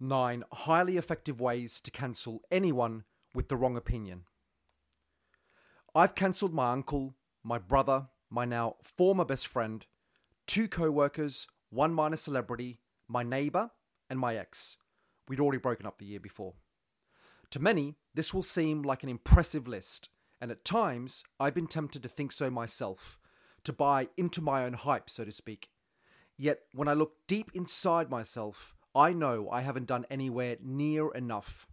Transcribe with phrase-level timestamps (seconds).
[0.00, 3.04] Nine highly effective ways to cancel anyone
[3.34, 4.24] with the wrong opinion.
[5.94, 9.86] I've cancelled my uncle, my brother, my now former best friend,
[10.46, 13.70] two co workers, one minor celebrity, my neighbour,
[14.08, 14.78] and my ex.
[15.28, 16.54] We'd already broken up the year before.
[17.50, 20.08] To many, this will seem like an impressive list,
[20.40, 23.18] and at times I've been tempted to think so myself,
[23.64, 25.70] to buy into my own hype, so to speak.
[26.36, 31.66] Yet when I look deep inside myself, I know I haven't done anywhere near enough.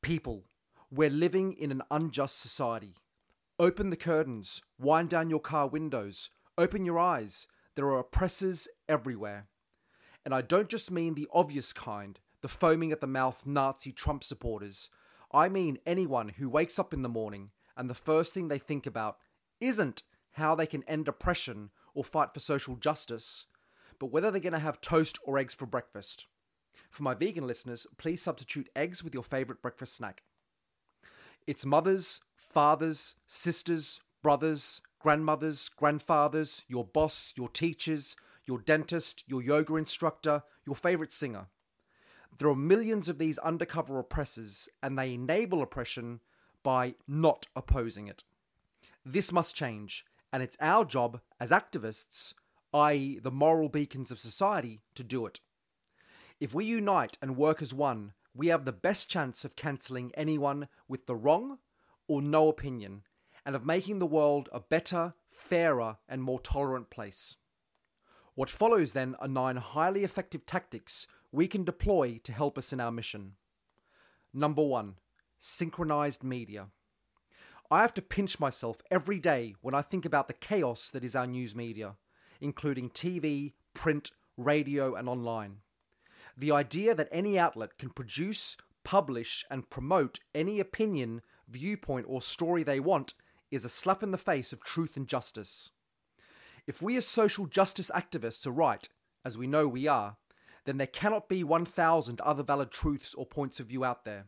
[0.00, 0.44] People,
[0.90, 2.94] we're living in an unjust society.
[3.58, 7.46] Open the curtains, wind down your car windows, open your eyes.
[7.74, 9.48] There are oppressors everywhere.
[10.24, 14.22] And I don't just mean the obvious kind, the foaming at the mouth Nazi Trump
[14.22, 14.90] supporters.
[15.32, 18.86] I mean anyone who wakes up in the morning and the first thing they think
[18.86, 19.18] about
[19.60, 23.46] isn't how they can end oppression or fight for social justice,
[23.98, 26.26] but whether they're going to have toast or eggs for breakfast.
[26.90, 30.22] For my vegan listeners, please substitute eggs with your favorite breakfast snack.
[31.46, 39.76] It's mothers, fathers, sisters, brothers, grandmothers, grandfathers, your boss, your teachers, your dentist, your yoga
[39.76, 41.46] instructor, your favorite singer.
[42.38, 46.20] There are millions of these undercover oppressors, and they enable oppression
[46.66, 48.24] by not opposing it.
[49.04, 52.34] This must change, and it's our job as activists,
[52.74, 55.38] i.e., the moral beacons of society, to do it.
[56.40, 60.66] If we unite and work as one, we have the best chance of cancelling anyone
[60.88, 61.58] with the wrong
[62.08, 63.02] or no opinion,
[63.44, 67.36] and of making the world a better, fairer, and more tolerant place.
[68.34, 72.80] What follows then are nine highly effective tactics we can deploy to help us in
[72.80, 73.34] our mission.
[74.34, 74.96] Number one,
[75.38, 76.68] synchronized media.
[77.70, 81.16] I have to pinch myself every day when I think about the chaos that is
[81.16, 81.96] our news media,
[82.40, 85.58] including TV, print, radio, and online.
[86.36, 92.62] The idea that any outlet can produce, publish, and promote any opinion, viewpoint, or story
[92.62, 93.14] they want
[93.50, 95.70] is a slap in the face of truth and justice.
[96.66, 98.88] If we as social justice activists are right,
[99.24, 100.16] as we know we are,
[100.66, 104.26] then there cannot be 1,000 other valid truths or points of view out there.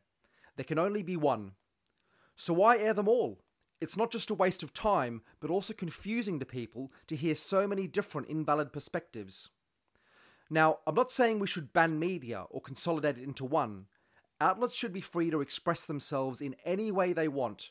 [0.59, 1.53] There can only be one.
[2.35, 3.45] So why air them all?
[3.81, 7.69] It's not just a waste of time, but also confusing to people to hear so
[7.69, 9.51] many different invalid perspectives.
[10.51, 13.85] Now, I'm not saying we should ban media or consolidate it into one.
[14.41, 17.71] Outlets should be free to express themselves in any way they want,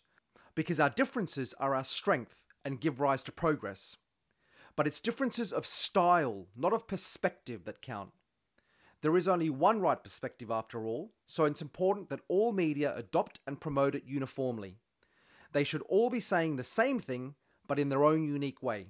[0.55, 3.97] because our differences are our strength and give rise to progress.
[4.77, 8.11] But it's differences of style, not of perspective, that count.
[9.01, 13.39] There is only one right perspective after all, so it's important that all media adopt
[13.45, 14.79] and promote it uniformly.
[15.51, 17.35] They should all be saying the same thing,
[17.67, 18.87] but in their own unique way.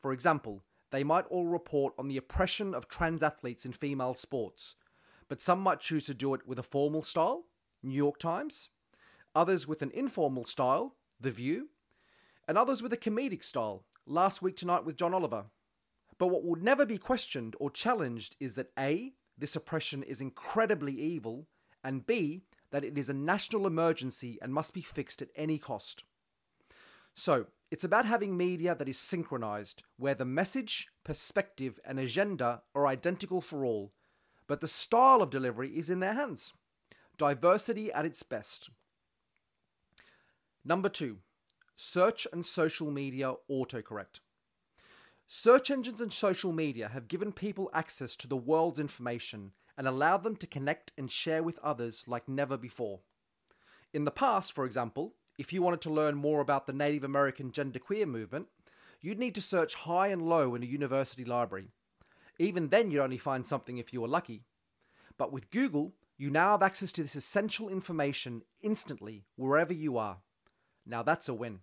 [0.00, 4.74] For example, they might all report on the oppression of trans athletes in female sports,
[5.28, 7.44] but some might choose to do it with a formal style,
[7.82, 8.70] New York Times,
[9.34, 11.68] others with an informal style, The View,
[12.48, 15.46] and others with a comedic style, Last Week Tonight with John Oliver.
[16.18, 20.94] But what would never be questioned or challenged is that A, this oppression is incredibly
[20.98, 21.46] evil,
[21.84, 26.04] and B, that it is a national emergency and must be fixed at any cost.
[27.14, 32.86] So, it's about having media that is synchronized, where the message, perspective, and agenda are
[32.86, 33.92] identical for all,
[34.46, 36.52] but the style of delivery is in their hands.
[37.16, 38.70] Diversity at its best.
[40.64, 41.18] Number two,
[41.74, 44.20] search and social media autocorrect.
[45.28, 50.22] Search engines and social media have given people access to the world's information and allowed
[50.22, 53.00] them to connect and share with others like never before.
[53.92, 57.50] In the past, for example, if you wanted to learn more about the Native American
[57.50, 58.46] genderqueer movement,
[59.00, 61.70] you'd need to search high and low in a university library.
[62.38, 64.44] Even then, you'd only find something if you were lucky.
[65.18, 70.18] But with Google, you now have access to this essential information instantly, wherever you are.
[70.86, 71.60] Now that's a win.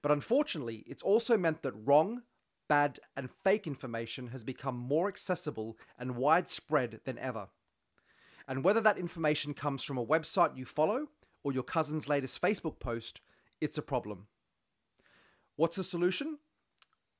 [0.00, 2.22] But unfortunately, it's also meant that wrong,
[2.72, 7.48] bad, and fake information has become more accessible and widespread than ever.
[8.48, 11.08] And whether that information comes from a website you follow
[11.44, 13.20] or your cousin's latest Facebook post,
[13.60, 14.26] it's a problem.
[15.54, 16.38] What's the solution?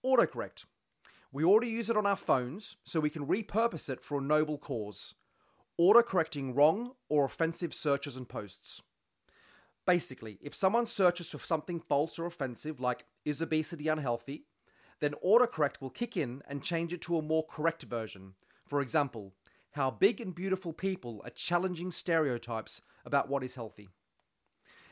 [0.02, 0.64] Autocorrect.
[1.30, 4.56] We already use it on our phones, so we can repurpose it for a noble
[4.56, 5.14] cause
[5.78, 8.82] autocorrecting wrong or offensive searches and posts.
[9.86, 14.46] Basically, if someone searches for something false or offensive, like is obesity unhealthy,
[15.02, 18.34] then autocorrect will kick in and change it to a more correct version.
[18.68, 19.34] For example,
[19.72, 23.88] how big and beautiful people are challenging stereotypes about what is healthy.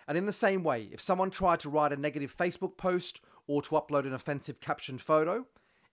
[0.09, 3.63] And in the same way, if someone tried to write a negative Facebook post or
[3.63, 5.47] to upload an offensive captioned photo,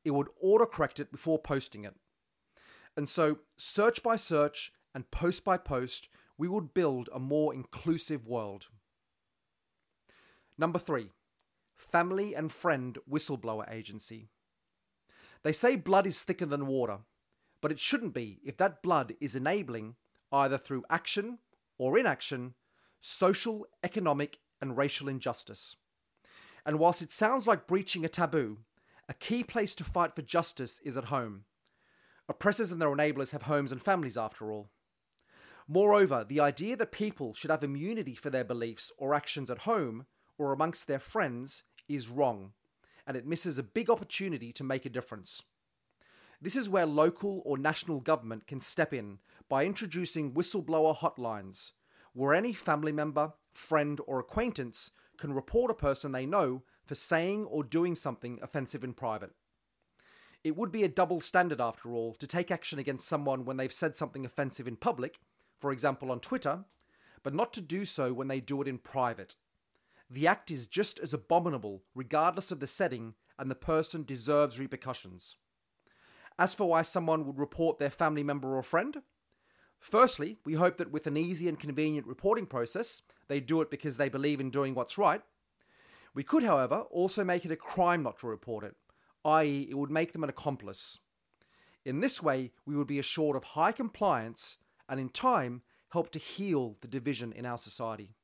[0.04, 1.94] it would autocorrect it before posting it.
[2.96, 6.10] And so, search by search and post by post,
[6.40, 8.70] we would build a more inclusive world.
[10.58, 11.12] Number three,
[11.78, 14.30] family and friend whistleblower agency.
[15.44, 17.00] They say blood is thicker than water,
[17.62, 19.96] but it shouldn't be if that blood is enabling,
[20.32, 21.40] either through action
[21.78, 22.56] or inaction,
[23.00, 25.76] social, economic, and racial injustice.
[26.66, 28.60] And whilst it sounds like breaching a taboo,
[29.08, 31.46] a key place to fight for justice is at home.
[32.28, 34.70] Oppressors and their enablers have homes and families, after all.
[35.68, 40.06] Moreover, the idea that people should have immunity for their beliefs or actions at home
[40.38, 42.52] or amongst their friends is wrong,
[43.06, 45.44] and it misses a big opportunity to make a difference.
[46.42, 49.20] This is where local or national government can step in
[49.50, 51.72] by introducing whistleblower hotlines,
[52.14, 57.46] where any family member, friend, or acquaintance can report a person they know for saying
[57.46, 59.32] or doing something offensive in private.
[60.44, 63.74] It would be a double standard, after all, to take action against someone when they've
[63.74, 65.20] said something offensive in public,
[65.60, 66.66] for example on Twitter,
[67.24, 69.36] but not to do so when they do it in private.
[70.10, 75.36] The act is just as abominable, regardless of the setting, and the person deserves repercussions.
[76.40, 79.02] As for why someone would report their family member or friend,
[79.80, 83.98] firstly, we hope that with an easy and convenient reporting process, they do it because
[83.98, 85.22] they believe in doing what's right.
[86.14, 88.76] We could, however, also make it a crime not to report it,
[89.26, 91.00] i.e., it would make them an accomplice.
[91.86, 94.58] In this way, we would be assured of high compliance
[94.88, 98.16] and, in time, help to heal the division in our society.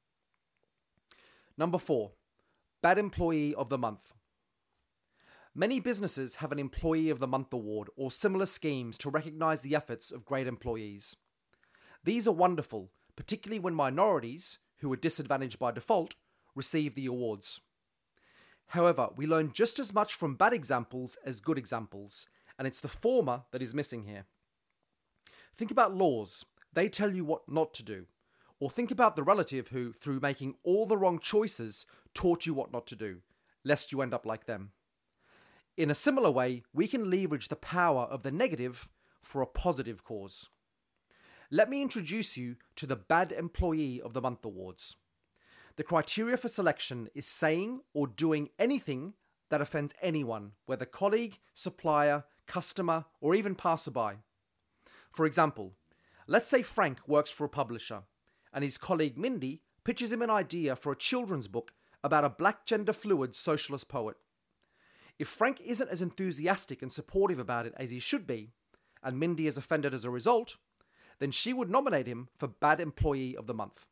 [1.57, 2.13] Number four,
[2.81, 4.13] Bad Employee of the Month.
[5.53, 9.75] Many businesses have an Employee of the Month award or similar schemes to recognise the
[9.75, 11.15] efforts of great employees.
[12.03, 16.15] These are wonderful, particularly when minorities, who are disadvantaged by default,
[16.55, 17.61] receive the awards.
[18.67, 22.27] However, we learn just as much from bad examples as good examples,
[22.57, 24.25] and it's the former that is missing here.
[25.55, 28.07] Think about laws, they tell you what not to do.
[28.63, 32.71] Or think about the relative who, through making all the wrong choices, taught you what
[32.71, 33.17] not to do,
[33.65, 34.71] lest you end up like them.
[35.75, 38.87] In a similar way, we can leverage the power of the negative
[39.21, 40.47] for a positive cause.
[41.51, 44.95] Let me introduce you to the Bad Employee of the Month Awards.
[45.75, 49.15] The criteria for selection is saying or doing anything
[49.49, 54.19] that offends anyone, whether colleague, supplier, customer, or even passerby.
[55.11, 55.73] For example,
[56.27, 58.03] let's say Frank works for a publisher
[58.53, 61.73] and his colleague Mindy pitches him an idea for a children's book
[62.03, 64.17] about a black gender fluid socialist poet.
[65.19, 68.49] If Frank isn't as enthusiastic and supportive about it as he should be,
[69.03, 70.57] and Mindy is offended as a result,
[71.19, 73.87] then she would nominate him for Bad Employee of the Month.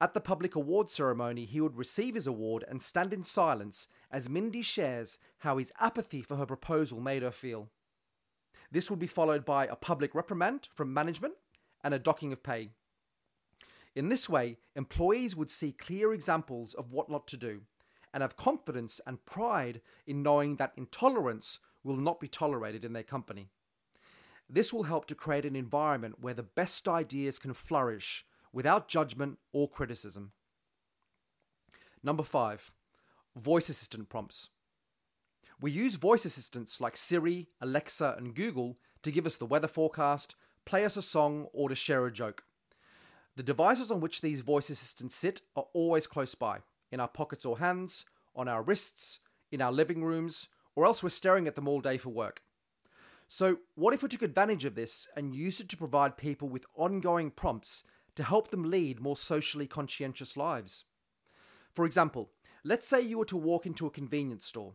[0.00, 4.28] At the public awards ceremony, he would receive his award and stand in silence as
[4.28, 7.70] Mindy shares how his apathy for her proposal made her feel.
[8.70, 11.34] This would be followed by a public reprimand from management
[11.84, 12.70] and a docking of pay.
[13.94, 17.62] In this way, employees would see clear examples of what not to do
[18.14, 23.02] and have confidence and pride in knowing that intolerance will not be tolerated in their
[23.02, 23.48] company.
[24.48, 29.38] This will help to create an environment where the best ideas can flourish without judgment
[29.52, 30.32] or criticism.
[32.02, 32.72] Number five,
[33.36, 34.50] voice assistant prompts.
[35.60, 40.34] We use voice assistants like Siri, Alexa, and Google to give us the weather forecast,
[40.64, 42.44] play us a song, or to share a joke.
[43.34, 46.58] The devices on which these voice assistants sit are always close by,
[46.90, 48.04] in our pockets or hands,
[48.36, 49.20] on our wrists,
[49.50, 52.42] in our living rooms, or else we're staring at them all day for work.
[53.28, 56.66] So, what if we took advantage of this and used it to provide people with
[56.74, 57.84] ongoing prompts
[58.16, 60.84] to help them lead more socially conscientious lives?
[61.72, 62.30] For example,
[62.62, 64.74] let's say you were to walk into a convenience store.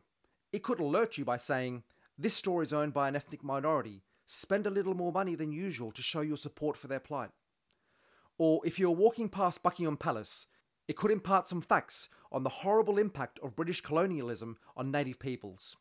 [0.52, 1.84] It could alert you by saying,
[2.18, 4.02] This store is owned by an ethnic minority.
[4.26, 7.30] Spend a little more money than usual to show your support for their plight.
[8.38, 10.48] Or if you are walking past Buckingham Palace,
[10.88, 15.76] it could impart some facts on the horrible impact of British colonialism on native peoples.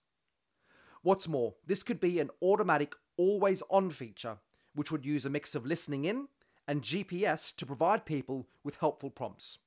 [1.02, 4.38] What's more, this could be an automatic always on feature,
[4.74, 6.28] which would use a mix of listening in
[6.66, 9.58] and GPS to provide people with helpful prompts.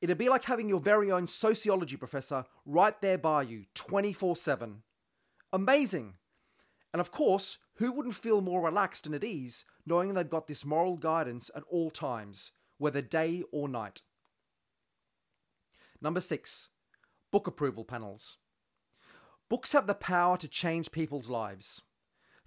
[0.00, 4.82] It'd be like having your very own sociology professor right there by you 24 7.
[5.52, 6.14] Amazing!
[6.94, 10.64] And of course, who wouldn't feel more relaxed and at ease knowing they've got this
[10.64, 14.02] moral guidance at all times, whether day or night?
[16.00, 16.68] Number six,
[17.32, 18.36] book approval panels.
[19.48, 21.82] Books have the power to change people's lives.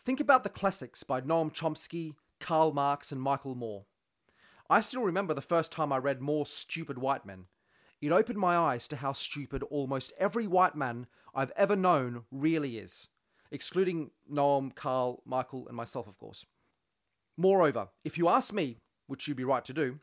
[0.01, 3.83] Think about the classics by Noam Chomsky, Karl Marx, and Michael Moore.
[4.69, 7.47] I still remember the first time I read More Stupid White Men.
[7.99, 12.77] It opened my eyes to how stupid almost every white man I've ever known really
[12.77, 13.09] is,
[13.51, 16.45] excluding Noam, Karl, Michael, and myself, of course.
[17.37, 18.77] Moreover, if you ask me,
[19.07, 19.99] which you'd be right to do,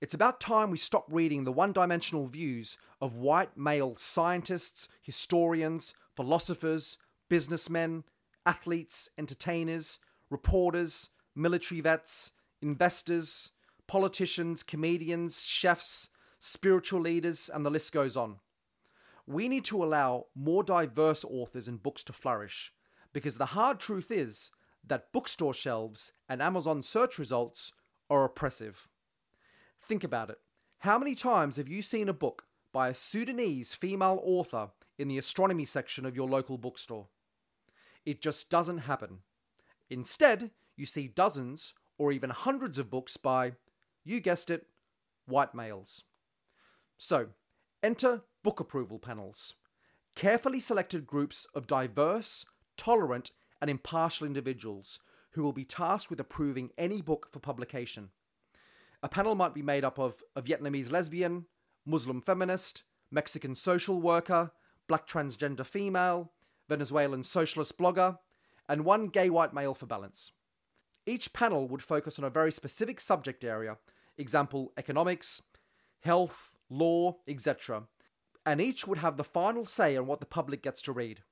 [0.00, 5.92] it's about time we stop reading the one dimensional views of white male scientists, historians,
[6.14, 8.04] philosophers, businessmen,
[8.46, 9.98] athletes, entertainers,
[10.30, 13.50] reporters, military vets, investors,
[13.86, 18.36] politicians, comedians, chefs, spiritual leaders, and the list goes on.
[19.26, 22.72] We need to allow more diverse authors and books to flourish
[23.12, 24.50] because the hard truth is
[24.86, 27.72] that bookstore shelves and Amazon search results
[28.10, 28.88] are oppressive.
[29.82, 30.38] Think about it.
[30.80, 35.18] How many times have you seen a book by a Sudanese female author in the
[35.18, 37.08] astronomy section of your local bookstore?
[38.06, 39.18] It just doesn't happen.
[39.90, 43.52] Instead, you see dozens or even hundreds of books by,
[44.04, 44.66] you guessed it,
[45.26, 46.04] white males.
[46.96, 47.28] So,
[47.82, 49.54] enter book approval panels,
[50.14, 52.46] carefully selected groups of diverse,
[52.78, 53.30] tolerant,
[53.60, 55.00] and impartial individuals
[55.32, 58.10] who will be tasked with approving any book for publication.
[59.02, 61.46] A panel might be made up of a Vietnamese lesbian,
[61.84, 64.52] Muslim feminist, Mexican social worker,
[64.86, 66.32] black transgender female,
[66.68, 68.18] Venezuelan socialist blogger,
[68.68, 70.32] and one gay white male for balance.
[71.06, 73.78] Each panel would focus on a very specific subject area,
[74.18, 75.42] example economics,
[76.00, 77.84] health, law, etc.,
[78.44, 81.22] and each would have the final say on what the public gets to read.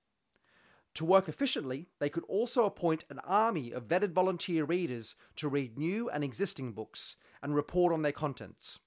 [0.97, 5.77] To work efficiently, they could also appoint an army of vetted volunteer readers to read
[5.77, 8.79] new and existing books and report on their contents,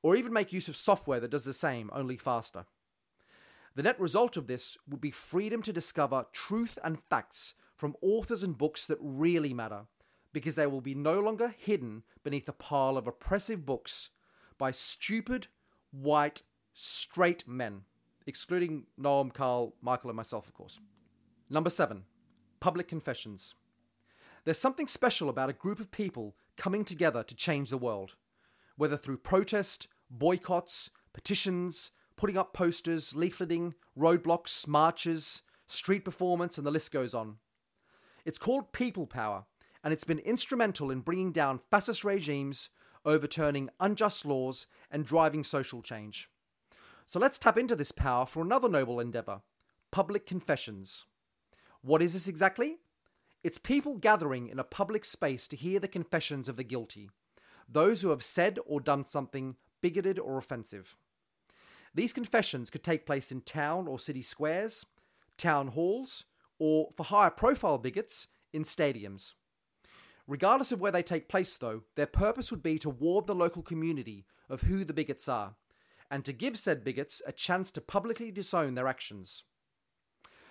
[0.00, 2.66] or even make use of software that does the same, only faster.
[3.74, 8.44] The net result of this would be freedom to discover truth and facts from authors
[8.44, 9.86] and books that really matter,
[10.32, 14.10] because they will be no longer hidden beneath a pile of oppressive books
[14.58, 15.48] by stupid,
[15.90, 17.80] white, straight men,
[18.28, 20.78] excluding Noam, Karl, Michael, and myself, of course.
[21.50, 22.04] Number seven,
[22.60, 23.54] public confessions.
[24.44, 28.16] There's something special about a group of people coming together to change the world,
[28.76, 36.70] whether through protest, boycotts, petitions, putting up posters, leafleting, roadblocks, marches, street performance, and the
[36.70, 37.36] list goes on.
[38.26, 39.44] It's called people power,
[39.82, 42.68] and it's been instrumental in bringing down fascist regimes,
[43.06, 46.28] overturning unjust laws, and driving social change.
[47.06, 49.40] So let's tap into this power for another noble endeavour
[49.90, 51.06] public confessions.
[51.82, 52.76] What is this exactly?
[53.44, 57.10] It's people gathering in a public space to hear the confessions of the guilty,
[57.68, 60.96] those who have said or done something bigoted or offensive.
[61.94, 64.86] These confessions could take place in town or city squares,
[65.36, 66.24] town halls,
[66.58, 69.34] or, for higher profile bigots, in stadiums.
[70.26, 73.62] Regardless of where they take place, though, their purpose would be to warn the local
[73.62, 75.54] community of who the bigots are,
[76.10, 79.44] and to give said bigots a chance to publicly disown their actions.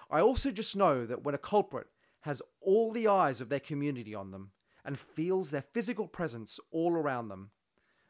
[0.09, 1.87] I also just know that when a culprit
[2.21, 4.51] has all the eyes of their community on them
[4.85, 7.51] and feels their physical presence all around them,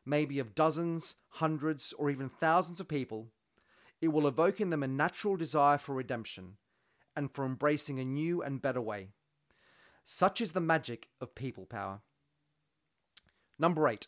[0.05, 3.27] maybe of dozens, hundreds, or even thousands of people,
[3.99, 6.57] it will evoke in them a natural desire for redemption
[7.15, 9.09] and for embracing a new and better way.
[10.03, 12.01] Such is the magic of people power.
[13.59, 14.07] Number eight,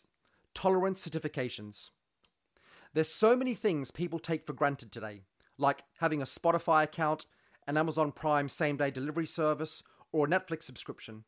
[0.54, 1.90] tolerance certifications.
[2.94, 5.22] There's so many things people take for granted today,
[5.58, 7.26] like having a Spotify account
[7.70, 11.22] an Amazon Prime same day delivery service, or a Netflix subscription.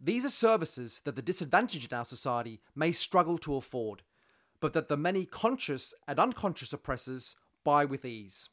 [0.00, 4.02] These are services that the disadvantaged in our society may struggle to afford,
[4.58, 8.48] but that the many conscious and unconscious oppressors buy with ease.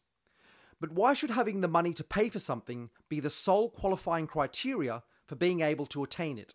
[0.79, 5.01] But why should having the money to pay for something be the sole qualifying criteria
[5.25, 6.53] for being able to attain it?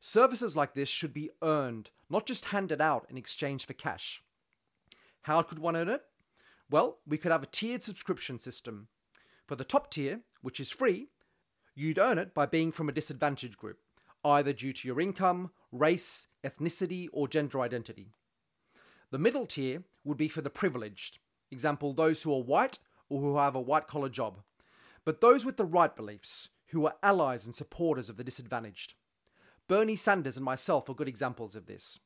[0.00, 4.24] Services like this should be earned, not just handed out in exchange for cash.
[5.22, 6.02] How could one earn it?
[6.68, 8.88] Well, we could have a tiered subscription system
[9.48, 11.08] for the top tier, which is free,
[11.74, 13.78] you'd earn it by being from a disadvantaged group,
[14.22, 18.12] either due to your income, race, ethnicity, or gender identity.
[19.10, 21.18] The middle tier would be for the privileged,
[21.50, 22.78] example, those who are white
[23.08, 24.42] or who have a white collar job,
[25.06, 28.92] but those with the right beliefs, who are allies and supporters of the disadvantaged.
[29.66, 32.00] Bernie Sanders and myself are good examples of this.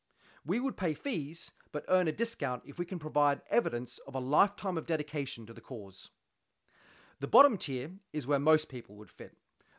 [0.46, 4.20] We would pay fees, but earn a discount if we can provide evidence of a
[4.20, 6.11] lifetime of dedication to the cause.
[7.23, 9.37] The bottom tier is where most people would fit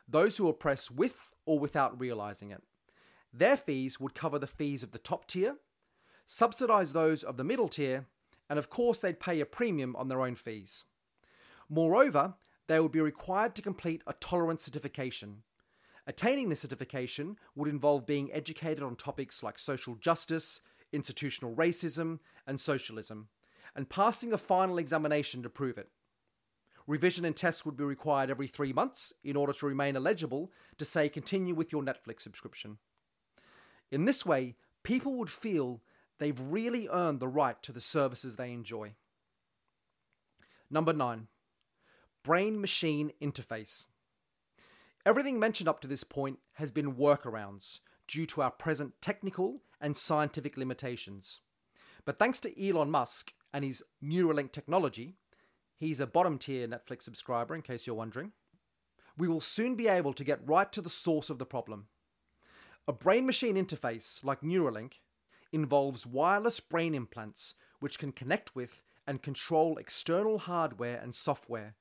[0.08, 2.62] those who oppress with or without realizing it.
[3.34, 5.56] Their fees would cover the fees of the top tier,
[6.26, 8.06] subsidize those of the middle tier,
[8.48, 10.84] and of course, they'd pay a premium on their own fees.
[11.68, 12.32] Moreover,
[12.66, 15.42] they would be required to complete a tolerance certification.
[16.06, 20.62] Attaining this certification would involve being educated on topics like social justice,
[20.94, 23.28] institutional racism, and socialism,
[23.76, 25.90] and passing a final examination to prove it.
[26.86, 30.84] Revision and tests would be required every three months in order to remain eligible to
[30.84, 32.78] say continue with your Netflix subscription.
[33.90, 35.80] In this way, people would feel
[36.18, 38.94] they've really earned the right to the services they enjoy.
[40.70, 41.28] Number nine,
[42.22, 43.86] brain machine interface.
[45.06, 49.96] Everything mentioned up to this point has been workarounds due to our present technical and
[49.96, 51.40] scientific limitations.
[52.04, 55.14] But thanks to Elon Musk and his Neuralink technology,
[55.84, 58.32] he's a bottom tier Netflix subscriber in case you're wondering,
[59.16, 61.86] we will soon be able to get right to the source of the problem.
[62.86, 65.00] A brain machine interface like Neuralink
[65.52, 71.74] involves wireless brain implants which can connect with and control external hardware and software,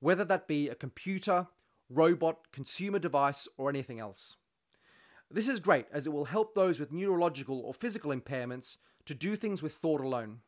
[0.00, 1.48] whether that be a computer,
[1.88, 4.36] robot, consumer device, or anything else.
[5.30, 8.76] This is great as it will help those with neurological or physical impairments
[9.06, 10.40] to do things with thought alone.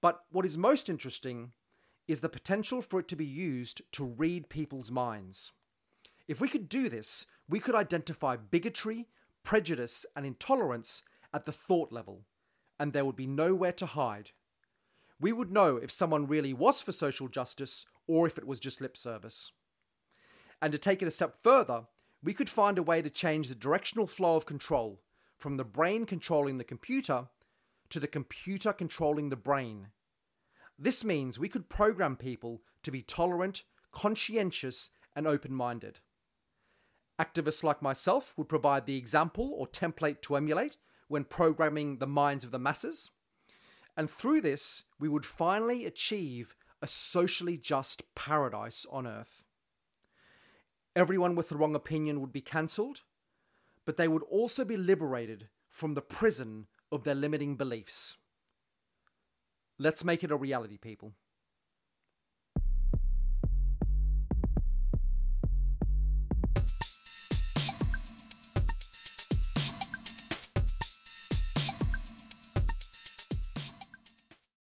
[0.00, 1.52] But what is most interesting
[2.08, 5.52] is the potential for it to be used to read people's minds.
[6.26, 9.06] If we could do this, we could identify bigotry,
[9.44, 12.22] prejudice, and intolerance at the thought level,
[12.80, 14.30] and there would be nowhere to hide.
[15.20, 18.80] We would know if someone really was for social justice or if it was just
[18.80, 19.52] lip service.
[20.62, 21.84] And to take it a step further,
[22.22, 25.00] we could find a way to change the directional flow of control
[25.36, 27.26] from the brain controlling the computer
[27.90, 29.88] to the computer controlling the brain.
[30.78, 35.98] This means we could program people to be tolerant, conscientious, and open minded.
[37.20, 40.76] Activists like myself would provide the example or template to emulate
[41.08, 43.10] when programming the minds of the masses.
[43.96, 49.44] And through this, we would finally achieve a socially just paradise on Earth.
[50.94, 53.02] Everyone with the wrong opinion would be cancelled,
[53.84, 58.16] but they would also be liberated from the prison of their limiting beliefs.
[59.78, 61.12] Let's make it a reality, people.